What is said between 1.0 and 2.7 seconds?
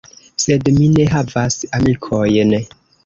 havas amikojn.